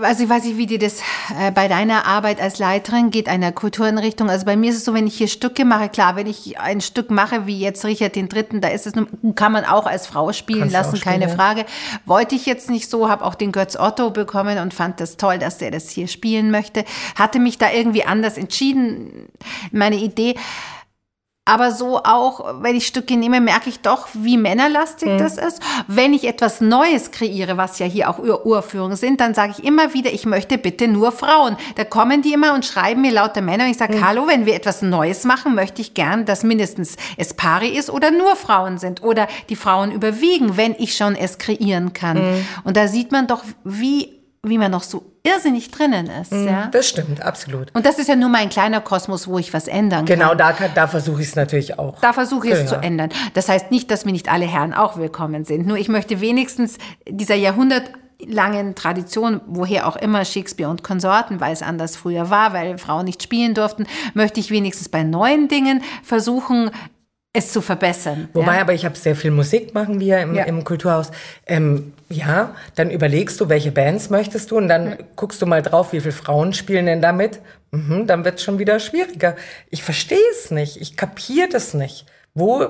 [0.00, 1.00] also ich weiß nicht, wie dir das
[1.38, 4.30] äh, bei deiner Arbeit als Leiterin geht, einer Kultureinrichtung.
[4.30, 6.80] Also bei mir ist es so, wenn ich hier Stücke mache, klar, wenn ich ein
[6.80, 8.92] Stück mache, wie jetzt Richard den Dritten, da ist es,
[9.34, 11.64] kann man auch als Frau spielen Kannst lassen, keine spielen, Frage.
[12.06, 15.38] Wollte ich jetzt nicht so, habe auch den Götz Otto bekommen und fand das toll,
[15.38, 16.84] dass der das hier spielen möchte.
[17.16, 19.28] Hatte mich da irgendwie anders entschieden.
[19.72, 20.36] Meine Idee
[21.50, 25.18] aber so auch, wenn ich Stücke nehme, merke ich doch, wie männerlastig mhm.
[25.18, 25.60] das ist.
[25.88, 29.64] Wenn ich etwas Neues kreiere, was ja hier auch Ur Urführungen sind, dann sage ich
[29.64, 31.56] immer wieder, ich möchte bitte nur Frauen.
[31.74, 34.06] Da kommen die immer und schreiben mir lauter Männer und ich sage, mhm.
[34.06, 38.12] hallo, wenn wir etwas Neues machen, möchte ich gern, dass mindestens es Pari ist oder
[38.12, 42.16] nur Frauen sind oder die Frauen überwiegen, wenn ich schon es kreieren kann.
[42.18, 42.46] Mhm.
[42.62, 46.32] Und da sieht man doch, wie wie man noch so irrsinnig drinnen ist.
[46.32, 46.66] Mm, ja?
[46.68, 47.74] Das stimmt, absolut.
[47.74, 50.36] Und das ist ja nur mein kleiner Kosmos, wo ich was ändern genau, kann.
[50.36, 52.00] Genau, da, da versuche ich es natürlich auch.
[52.00, 53.10] Da versuche ich ja, es zu ändern.
[53.34, 55.66] Das heißt nicht, dass mir nicht alle Herren auch willkommen sind.
[55.66, 56.78] Nur ich möchte wenigstens
[57.08, 62.78] dieser jahrhundertlangen Tradition, woher auch immer Shakespeare und Konsorten, weil es anders früher war, weil
[62.78, 66.70] Frauen nicht spielen durften, möchte ich wenigstens bei neuen Dingen versuchen,
[67.32, 68.28] es zu verbessern.
[68.32, 68.60] Wobei, ja?
[68.62, 70.44] aber ich habe sehr viel Musik machen wir im, ja.
[70.44, 71.12] im Kulturhaus.
[71.46, 74.96] Ähm, ja, dann überlegst du, welche Bands möchtest du und dann mhm.
[75.14, 77.40] guckst du mal drauf, wie viele Frauen spielen denn damit.
[77.70, 79.36] Mhm, dann wird es schon wieder schwieriger.
[79.70, 82.06] Ich verstehe es nicht, ich kapiere das nicht.
[82.34, 82.66] Wo,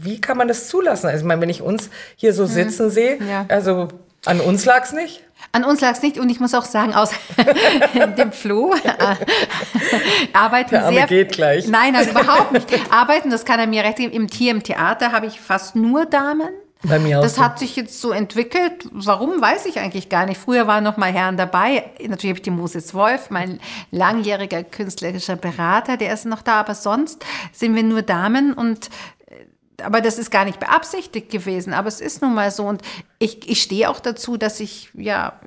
[0.00, 1.06] wie kann man das zulassen?
[1.06, 2.48] Also, ich meine, wenn ich uns hier so mhm.
[2.48, 3.46] sitzen sehe, ja.
[3.48, 3.88] also
[4.26, 5.22] an uns lag es nicht.
[5.54, 7.12] An uns lag es nicht und ich muss auch sagen, aus
[8.18, 8.90] dem Flo äh,
[10.32, 11.06] arbeiten Der Arme sehr.
[11.06, 11.68] geht gleich.
[11.68, 12.66] Nein, also überhaupt nicht.
[12.90, 14.12] Arbeiten, das kann er mir recht geben.
[14.12, 16.48] Im Tier, im Theater habe ich fast nur Damen.
[16.82, 17.22] Bei mir auch.
[17.22, 17.42] Das so.
[17.42, 18.88] hat sich jetzt so entwickelt.
[18.90, 20.40] Warum, weiß ich eigentlich gar nicht.
[20.40, 21.84] Früher waren noch mal Herren dabei.
[22.00, 23.60] Natürlich habe ich den Moses Wolf, mein
[23.92, 26.58] langjähriger künstlerischer Berater, der ist noch da.
[26.58, 28.90] Aber sonst sind wir nur Damen und
[29.82, 32.66] aber das ist gar nicht beabsichtigt gewesen, aber es ist nun mal so.
[32.66, 32.82] Und
[33.18, 35.40] ich, ich stehe auch dazu, dass ich, ja,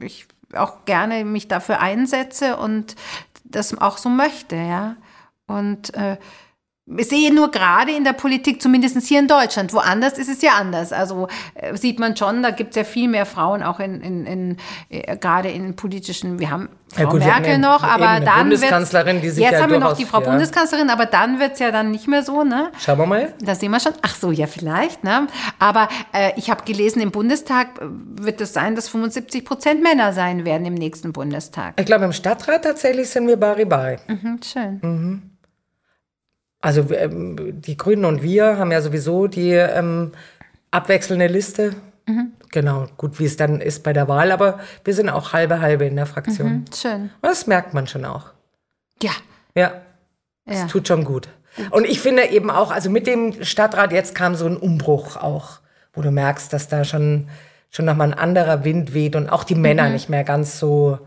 [0.00, 2.96] ich auch gerne mich dafür einsetze und
[3.44, 4.96] das auch so möchte, ja.
[5.46, 6.16] Und äh,
[6.86, 10.92] sehe nur gerade in der Politik, zumindest hier in Deutschland, woanders ist es ja anders.
[10.92, 14.26] Also äh, sieht man schon, da gibt es ja viel mehr Frauen, auch in, in,
[14.26, 14.56] in
[14.88, 19.20] äh, gerade in politischen, wir haben Frau ja gut, Merkel noch, aber eine dann Bundeskanzlerin,
[19.22, 20.28] die sich jetzt ja haben wir noch die Frau ja.
[20.28, 22.70] Bundeskanzlerin, aber dann wird es ja dann nicht mehr so, ne?
[22.78, 23.32] Schauen wir mal.
[23.40, 23.92] Da sehen wir schon.
[24.02, 25.28] Ach so, ja vielleicht, ne?
[25.60, 27.86] Aber äh, ich habe gelesen, im Bundestag äh,
[28.22, 31.80] wird es sein, dass 75 Prozent Männer sein werden im nächsten Bundestag.
[31.80, 33.96] Ich glaube, im Stadtrat tatsächlich sind wir bari bari.
[34.08, 34.80] Mhm, schön.
[34.82, 35.31] Mhm.
[36.62, 40.12] Also ähm, die Grünen und wir haben ja sowieso die ähm,
[40.70, 41.74] abwechselnde Liste.
[42.06, 42.32] Mhm.
[42.50, 45.84] Genau, gut, wie es dann ist bei der Wahl, aber wir sind auch halbe halbe
[45.84, 46.52] in der Fraktion.
[46.52, 47.10] Mhm, schön.
[47.20, 48.30] Das merkt man schon auch.
[49.02, 49.12] Ja,
[49.54, 49.72] Ja.
[50.46, 50.66] Es Ja.
[50.66, 51.28] tut schon gut.
[51.70, 55.60] Und ich finde eben auch, also mit dem Stadtrat jetzt kam so ein Umbruch auch,
[55.92, 57.28] wo du merkst, dass da schon,
[57.70, 59.92] schon nochmal ein anderer Wind weht und auch die Männer Mhm.
[59.92, 60.98] nicht mehr ganz so,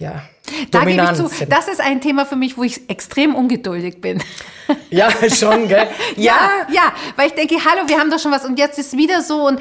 [0.00, 0.22] ja,
[0.70, 4.22] Da gebe ich zu, das ist ein Thema für mich, wo ich extrem ungeduldig bin.
[4.90, 5.86] ja, schon, gell?
[6.16, 9.20] Ja, ja, weil ich denke, hallo, wir haben doch schon was und jetzt ist wieder
[9.22, 9.60] so und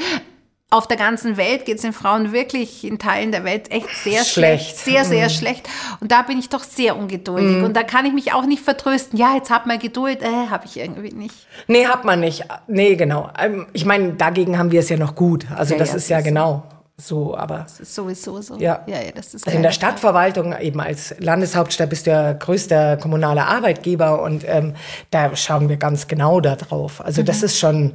[0.72, 4.24] auf der ganzen Welt geht es den Frauen wirklich in Teilen der Welt echt sehr
[4.24, 4.78] schlecht.
[4.78, 4.78] Schlecht.
[4.78, 5.68] Sehr, sehr schlecht.
[6.00, 7.64] Und da bin ich doch sehr ungeduldig.
[7.64, 9.18] Und da kann ich mich auch nicht vertrösten.
[9.18, 10.22] Ja, jetzt hab mal Geduld.
[10.22, 11.34] Äh, habe ich irgendwie nicht.
[11.66, 12.46] Nee, hat man nicht.
[12.68, 13.32] Nee, genau.
[13.40, 15.48] Ähm, Ich meine, dagegen haben wir es ja noch gut.
[15.56, 16.64] Also Ja, das ja, ist ja genau
[17.00, 18.58] so, aber Das ist sowieso so.
[18.58, 18.84] Ja.
[18.86, 22.98] ja, ja das ist Also in der Stadtverwaltung, eben als Landeshauptstadt, bist du ja größter
[22.98, 24.76] kommunaler Arbeitgeber und ähm,
[25.10, 27.02] da schauen wir ganz genau da drauf.
[27.04, 27.94] Also das ist schon,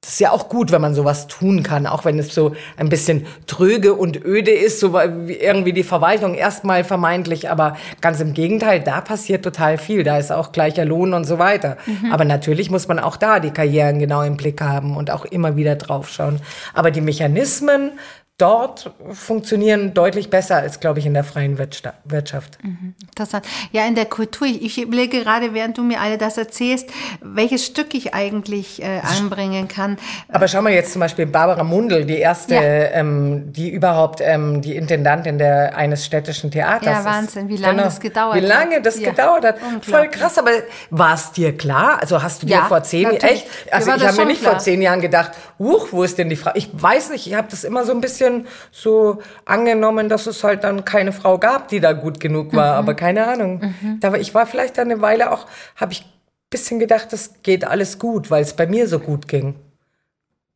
[0.00, 2.88] das ist ja auch gut, wenn man sowas tun kann, auch wenn es so ein
[2.88, 8.32] bisschen tröge und öde ist, so wie irgendwie die Verwaltung erstmal vermeintlich, aber ganz im
[8.32, 10.04] Gegenteil, da passiert total viel.
[10.04, 11.76] Da ist auch gleicher Lohn und so weiter.
[12.12, 15.56] Aber natürlich muss man auch da die Karrieren genau im Blick haben und auch immer
[15.56, 16.40] wieder draufschauen.
[16.74, 17.90] Aber die Mechanismen
[18.38, 22.56] dort funktionieren deutlich besser als, glaube ich, in der freien Wirtschaft.
[23.00, 23.44] Interessant.
[23.72, 26.88] Ja, in der Kultur, ich, überlege gerade, während du mir alle das erzählst,
[27.20, 29.98] welches Stück ich eigentlich äh, anbringen kann.
[30.28, 32.62] Aber schau mal jetzt zum Beispiel Barbara Mundl, die erste, Ja.
[32.62, 37.04] ähm, die überhaupt ähm, die Intendantin der, eines städtischen Theaters Ja, ist.
[37.04, 37.16] Genau.
[37.16, 38.86] Wahnsinn, wie lange das gedauert Wie lange hat.
[38.86, 39.56] das Ja, gedauert hat.
[39.82, 40.50] Voll krass, aber
[40.90, 41.98] war es dir klar?
[42.00, 43.46] Also hast du dir Ja, vor zehn Jahren, echt?
[43.72, 44.52] Also ich habe mir nicht klar.
[44.52, 46.52] vor zehn Jahren gedacht, huch, wo ist denn die Frau?
[46.54, 48.27] Ich weiß nicht, ich habe das immer so ein bisschen
[48.70, 52.78] so angenommen, dass es halt dann keine Frau gab, die da gut genug war, Mhm.
[52.78, 53.74] aber keine Ahnung.
[54.00, 56.10] Da war, ich war vielleicht dann eine Weile auch, habe ich ein
[56.50, 59.54] bisschen gedacht, das geht alles gut, weil es bei mir so gut ging.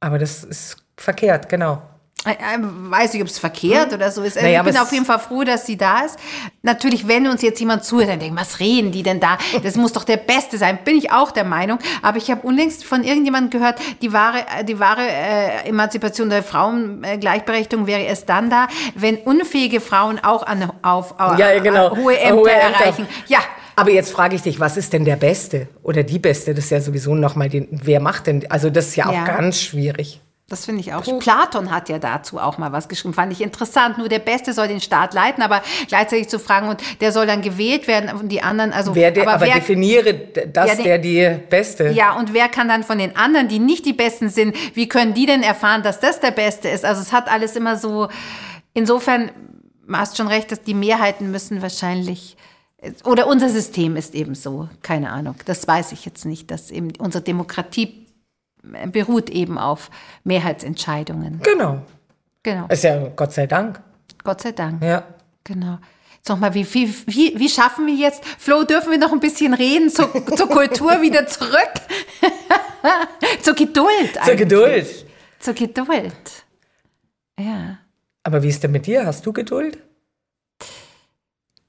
[0.00, 1.82] Aber das ist verkehrt, genau.
[2.24, 4.36] Äh, äh, Weiß nicht, ob es verkehrt oder so ist.
[4.36, 6.16] Äh, Naja, ich bin auf jeden Fall froh, dass sie da ist.
[6.62, 9.38] Natürlich, wenn uns jetzt jemand zuhört, dann denkt, was reden die denn da?
[9.62, 10.78] Das muss doch der Beste sein.
[10.84, 11.78] Bin ich auch der Meinung.
[12.00, 16.42] Aber ich habe unlängst von irgendjemandem gehört, die wahre, äh, die wahre äh, Emanzipation der
[16.42, 21.96] Frauengleichberechtigung wäre erst dann da, wenn unfähige Frauen auch an, auf, auf Ja, genau.
[21.96, 23.06] hohe Ämter Hohe erreichen.
[23.26, 23.38] Ja,
[23.74, 26.54] Aber jetzt frage ich dich, was ist denn der Beste oder die Beste?
[26.54, 29.24] Das ist ja sowieso nochmal den, wer macht denn, also das ist ja auch Ja.
[29.24, 30.20] ganz schwierig.
[30.52, 31.02] Das finde ich auch.
[31.18, 33.96] Platon hat ja dazu auch mal was geschrieben, fand ich interessant.
[33.96, 37.40] Nur der Beste soll den Staat leiten, aber gleichzeitig zu fragen, und der soll dann
[37.40, 40.98] gewählt werden und die anderen, also Wer der, aber, wer, definiere das, Ja, die- der
[40.98, 41.88] die Beste.
[41.88, 45.14] ja, und wer kann dann von den anderen, die nicht die Besten sind, wie können
[45.14, 46.84] die denn erfahren, dass das der Beste ist?
[46.84, 48.08] Also es hat alles immer so,
[48.74, 49.30] insofern,
[49.88, 52.36] du hast schon recht, dass die Mehrheiten müssen wahrscheinlich,
[53.04, 56.92] oder unser System ist eben so, keine Ahnung, das weiß ich jetzt nicht, dass eben
[56.98, 58.01] unsere Demokratie
[58.62, 59.90] beruht eben auf
[60.24, 61.40] Mehrheitsentscheidungen.
[61.42, 61.82] Genau.
[62.42, 62.66] Genau.
[62.68, 63.80] Ist ja Gott sei Dank.
[64.24, 64.82] Gott sei Dank.
[64.82, 65.04] Ja.
[65.44, 65.78] Genau.
[66.24, 69.54] Sag mal, wie, wie, wie, wie schaffen wir jetzt, Flo, dürfen wir noch ein bisschen
[69.54, 71.72] reden zur, zur Kultur wieder zurück?
[73.42, 74.12] zur Geduld.
[74.12, 74.38] Zur eigentlich.
[74.38, 75.06] Geduld.
[75.40, 76.44] Zur Geduld.
[77.38, 77.78] Ja.
[78.22, 79.04] Aber wie ist denn mit dir?
[79.04, 79.78] Hast du Geduld?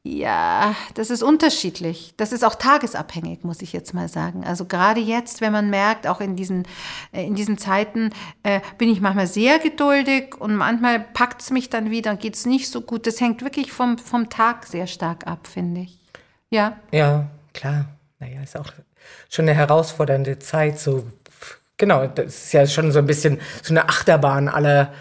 [0.06, 2.14] Ja, das ist unterschiedlich.
[2.18, 4.44] Das ist auch tagesabhängig, muss ich jetzt mal sagen.
[4.44, 6.68] Also gerade jetzt, wenn man merkt, auch in diesen,
[7.14, 8.12] äh, in diesen Zeiten,
[8.44, 12.36] äh, bin ich manchmal sehr geduldig und manchmal packt es mich dann wieder und geht
[12.36, 13.08] es nicht so gut.
[13.08, 15.98] Das hängt wirklich vom, vom Tag sehr stark ab, finde ich.
[16.50, 16.76] Ja.
[16.92, 17.86] Ja, klar.
[18.20, 18.74] Naja, ist auch
[19.30, 20.80] schon eine herausfordernde Zeit.
[20.80, 21.08] So,
[21.78, 24.94] genau, das ist ja schon so ein bisschen so eine Achterbahn aller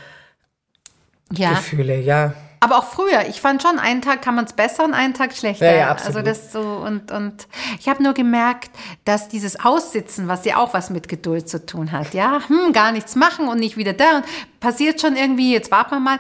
[1.33, 1.55] Ja.
[1.55, 2.35] Gefühle, ja.
[2.63, 5.33] Aber auch früher, ich fand schon, einen Tag kann man es besser und einen Tag
[5.35, 5.67] schlechter.
[5.67, 6.17] Ja, ja, absolut.
[6.19, 7.49] Also das so und, und
[7.81, 8.71] ich habe nur gemerkt,
[9.05, 12.93] dass dieses Aussitzen, was ja auch was mit Geduld zu tun hat, ja, hm, gar
[12.93, 14.25] nichts machen und nicht wieder da und
[14.61, 16.19] passiert schon irgendwie, jetzt warten wir mal.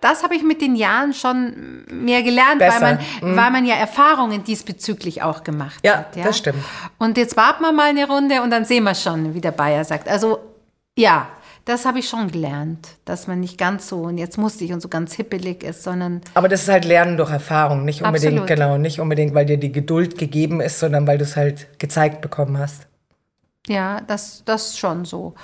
[0.00, 4.44] Das habe ich mit den Jahren schon mehr gelernt, weil man, weil man ja Erfahrungen
[4.44, 6.24] diesbezüglich auch gemacht Ja, hat.
[6.24, 6.62] das stimmt.
[6.98, 9.84] Und jetzt warten wir mal eine Runde und dann sehen wir schon, wie der Bayer
[9.84, 10.08] sagt.
[10.08, 10.38] Also
[10.96, 11.26] ja,
[11.68, 14.80] das habe ich schon gelernt, dass man nicht ganz so und jetzt musste ich und
[14.80, 18.46] so ganz hippelig ist, sondern Aber das ist halt Lernen durch Erfahrung, nicht unbedingt, Absolut.
[18.48, 22.22] genau, nicht unbedingt, weil dir die Geduld gegeben ist, sondern weil du es halt gezeigt
[22.22, 22.86] bekommen hast.
[23.68, 25.34] ja, das, das schon so.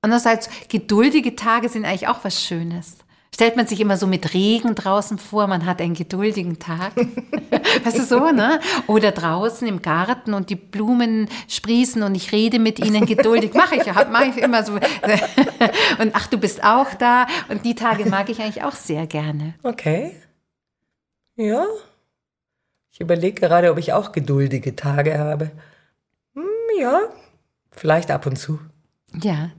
[0.00, 2.96] Andererseits, geduldige Tage sind eigentlich auch was Schönes.
[3.34, 6.92] Stellt man sich immer so mit Regen draußen vor, man hat einen geduldigen Tag.
[7.84, 8.60] weißt du so, ne?
[8.86, 13.54] Oder draußen im Garten und die Blumen sprießen und ich rede mit ihnen geduldig.
[13.54, 14.74] Mache ich, hab- mach ich immer so.
[15.98, 17.26] und ach, du bist auch da.
[17.48, 19.54] Und die Tage mag ich eigentlich auch sehr gerne.
[19.62, 20.14] Okay.
[21.36, 21.64] Ja.
[22.92, 25.50] Ich überlege gerade, ob ich auch geduldige Tage habe.
[26.34, 26.44] Hm,
[26.78, 27.00] ja,
[27.70, 28.60] vielleicht ab und zu.
[29.22, 29.50] Ja,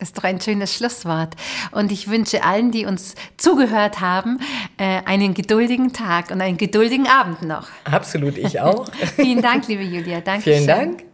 [0.00, 1.34] ist doch ein schönes Schlusswort.
[1.72, 4.38] Und ich wünsche allen, die uns zugehört haben,
[4.76, 7.68] äh, einen geduldigen Tag und einen geduldigen Abend noch.
[7.84, 8.88] Absolut, ich auch.
[9.16, 10.20] Vielen Dank, liebe Julia.
[10.20, 10.42] Danke.
[10.42, 11.04] Vielen Dank.